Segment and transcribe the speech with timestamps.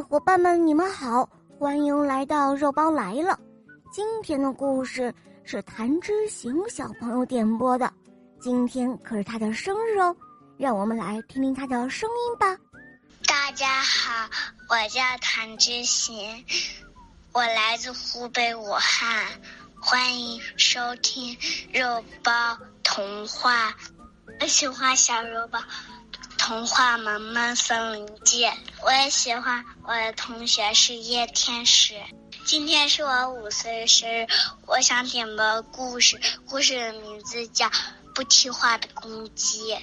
[0.00, 3.38] 伙伴们，你们好，欢迎来到肉包来了。
[3.92, 5.12] 今天的故事
[5.44, 7.92] 是谭之行小朋友点播的，
[8.40, 10.14] 今天可是他的生日哦，
[10.58, 12.56] 让我们来听听他的声音吧。
[13.26, 14.28] 大家好，
[14.68, 16.44] 我叫谭之行，
[17.32, 19.26] 我来自湖北武汉，
[19.80, 21.36] 欢迎收听
[21.72, 23.74] 肉包童话。
[24.40, 25.58] 我喜欢小肉包。
[26.46, 28.44] 童话《萌萌森林记》，
[28.84, 29.64] 我也喜欢。
[29.82, 31.96] 我的同学是叶天使。
[32.44, 34.28] 今天是我五岁生日，
[34.64, 36.16] 我想点播故事。
[36.48, 37.66] 故事的名字叫
[38.14, 39.74] 《不听话的公鸡》。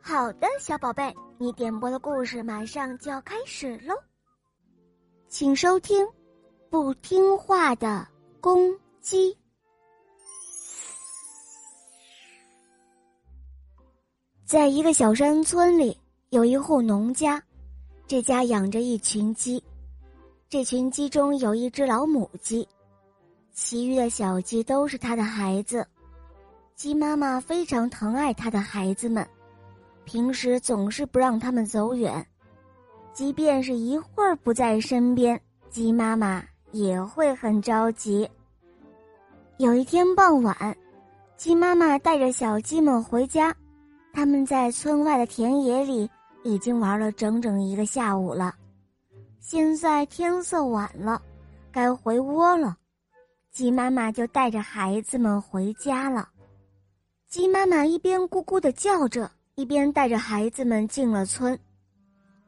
[0.00, 3.94] 好的，小宝贝，你点播的故事马上就要开始喽，
[5.28, 6.02] 请收听
[6.70, 8.08] 《不听话的
[8.40, 8.72] 公
[9.02, 9.34] 鸡》。
[14.46, 15.94] 在一个小山村里。
[16.30, 17.40] 有一户农家，
[18.08, 19.62] 这家养着一群鸡，
[20.48, 22.66] 这群鸡中有一只老母鸡，
[23.52, 25.86] 其余的小鸡都是它的孩子。
[26.74, 29.24] 鸡妈妈非常疼爱它的孩子们，
[30.04, 32.26] 平时总是不让他们走远，
[33.12, 35.40] 即便是一会儿不在身边，
[35.70, 38.28] 鸡妈妈也会很着急。
[39.58, 40.76] 有一天傍晚，
[41.36, 43.54] 鸡妈妈带着小鸡们回家，
[44.12, 46.10] 他们在村外的田野里。
[46.46, 48.54] 已经玩了整整一个下午了，
[49.40, 51.20] 现在天色晚了，
[51.72, 52.76] 该回窝了。
[53.50, 56.28] 鸡妈妈就带着孩子们回家了。
[57.28, 61.58] 鸡妈妈一边咕咕的叫着，一边带着孩子们进了村。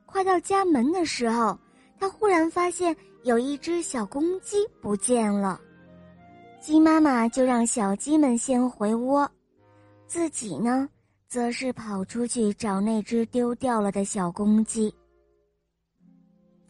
[0.07, 1.59] 快到家门的时候，
[1.99, 5.61] 她忽然发现有一只小公鸡不见了。
[6.61, 9.29] 鸡妈妈就让小鸡们先回窝，
[10.07, 10.89] 自己呢？
[11.29, 14.93] 则是跑出去找那只丢掉了的小公鸡。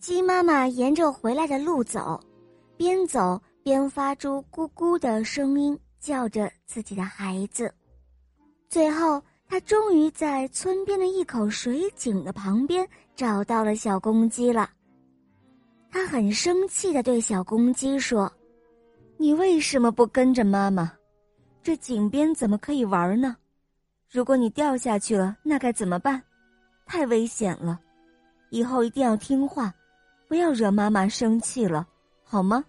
[0.00, 2.20] 鸡妈妈沿着回来的路走，
[2.76, 7.72] 边走边发出咕咕的声音，叫着自己的孩子。
[8.68, 14.68] 最后，他终于在村边的一口水井的旁边找到了小公鸡了。
[15.90, 18.30] 他很生气的对小公鸡说
[19.16, 20.92] ：“你为什么不跟着妈妈？
[21.62, 23.36] 这井边怎么可以玩呢？”
[24.10, 26.22] 如果你掉下去了，那该怎么办？
[26.86, 27.78] 太危险了！
[28.48, 29.70] 以后一定要听话，
[30.26, 31.86] 不要惹妈妈生气了，
[32.24, 32.64] 好吗？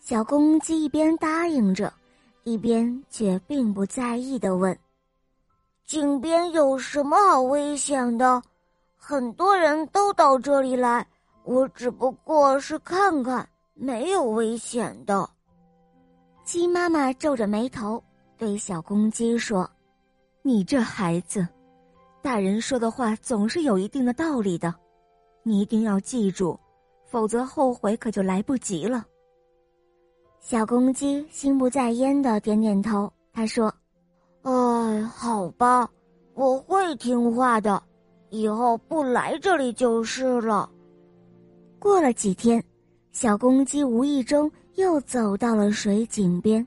[0.00, 1.92] 小公鸡一边答应着，
[2.42, 4.76] 一边却并不在意的问
[5.86, 8.42] ：“井边有什么好危险的？
[8.96, 11.06] 很多人都到这里来，
[11.44, 15.30] 我只不过是看看，没有危险的。”
[16.42, 18.02] 鸡妈妈皱着眉头
[18.36, 19.70] 对小公鸡说。
[20.46, 21.48] 你这孩子，
[22.20, 24.74] 大人说的话总是有一定的道理的，
[25.42, 26.60] 你一定要记住，
[27.06, 29.06] 否则后悔可就来不及了。
[30.40, 33.74] 小公鸡心不在焉的点点头，他说
[34.44, 35.88] ：“哎，好吧，
[36.34, 37.82] 我会听话的，
[38.28, 40.68] 以后不来这里就是了。”
[41.80, 42.62] 过了几天，
[43.12, 46.66] 小公鸡无意中又走到了水井边，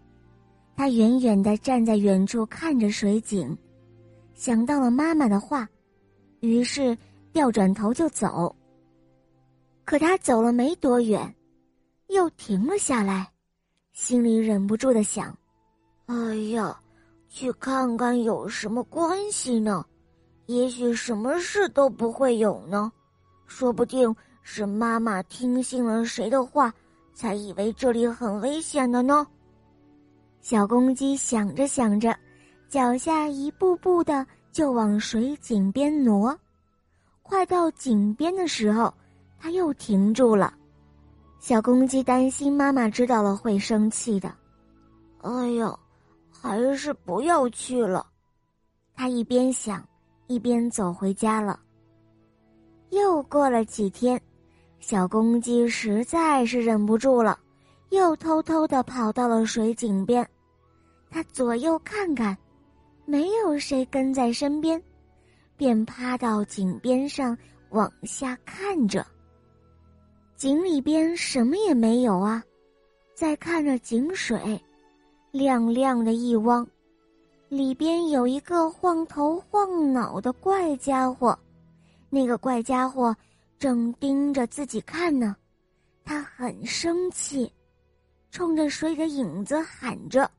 [0.75, 3.55] 它远远的站在远处看着水井。
[4.37, 5.67] 想到了妈妈的话，
[6.41, 6.95] 于是
[7.33, 8.55] 调转头就走。
[9.83, 11.35] 可他走了没多远，
[12.09, 13.27] 又停了下来，
[13.93, 15.35] 心里忍不住的想
[16.05, 16.79] ：“哎呀，
[17.27, 19.83] 去看看有什么关系呢？
[20.45, 22.91] 也许什么事都不会有呢，
[23.47, 26.71] 说不定是妈妈听信了谁的话，
[27.15, 29.25] 才以为这里很危险的呢。”
[30.41, 32.15] 小公鸡想着想着。
[32.69, 36.37] 脚下一步步的就往水井边挪，
[37.23, 38.93] 快到井边的时候，
[39.39, 40.53] 他又停住了。
[41.39, 44.33] 小公鸡担心妈妈知道了会生气的，
[45.21, 45.79] 哎呦，
[46.29, 48.05] 还是不要去了。
[48.93, 49.87] 他一边想，
[50.25, 51.59] 一边走回家了。
[52.89, 54.19] 又过了几天，
[54.79, 57.39] 小公鸡实在是忍不住了，
[57.91, 60.27] 又偷偷的跑到了水井边，
[61.09, 62.37] 他左右看看。
[63.09, 64.83] 没有谁跟在身边，
[65.55, 67.35] 便趴到井边上
[67.69, 69.07] 往下看着。
[70.35, 72.43] 井里边什么也没有啊，
[73.15, 74.61] 再看着井水，
[75.31, 76.67] 亮亮的一汪，
[77.47, 81.39] 里边有一个晃头晃脑的怪家伙，
[82.09, 83.15] 那个怪家伙
[83.57, 85.33] 正盯着自己看呢，
[86.03, 87.49] 他很生气，
[88.31, 90.29] 冲着水的影子喊着：“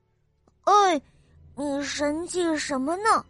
[0.64, 1.00] 哎！”
[1.60, 3.24] 你神气什么呢？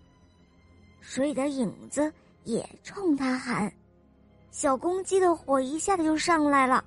[1.00, 2.12] 水里的影子
[2.44, 3.72] 也冲他喊
[4.52, 6.84] ：“小公鸡的火一下子就上来了，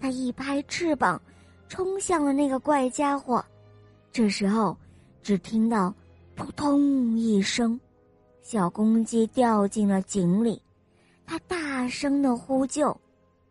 [0.00, 1.20] 它一拍翅膀，
[1.68, 3.44] 冲向了那个怪家伙。
[4.10, 4.74] 这时候，
[5.22, 5.92] 只听到
[6.34, 6.80] “扑通”
[7.18, 7.78] 一声，
[8.40, 10.58] 小公鸡掉进了井里。
[11.26, 12.98] 它大声的呼救，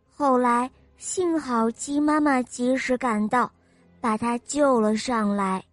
[0.10, 3.52] 后来幸好鸡妈妈及时赶到，
[4.02, 5.64] 把它救了上来。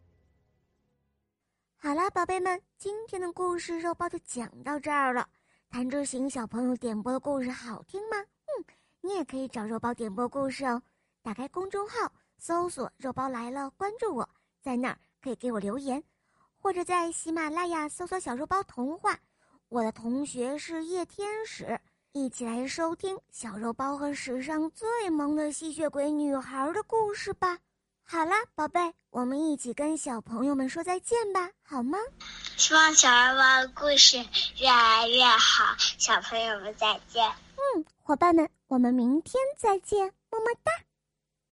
[1.84, 5.28] 好了，宝贝们，今天的故事肉包就讲到这儿了。
[5.68, 8.16] 谭志行小朋友点播的故事好听吗？
[8.16, 8.64] 嗯，
[9.02, 10.80] 你也可以找肉包点播故事哦。
[11.22, 14.26] 打开公众号，搜索“肉包来了”，关注我，
[14.62, 16.02] 在那儿可以给我留言，
[16.56, 19.18] 或者在喜马拉雅搜索“小肉包童话”。
[19.68, 21.78] 我的同学是夜天使。
[22.12, 27.58] 一起来收听小肉包和史上最萌的吸血鬼女孩的故事吧！
[28.06, 31.98] 好啦，宝贝，我们一起跟小朋友们说再见吧，好吗？
[32.56, 34.18] 希望小娃娃的故事
[34.58, 37.26] 越来越好，小朋友们再见。
[37.56, 40.70] 嗯，伙伴们，我们明天再见，么么哒。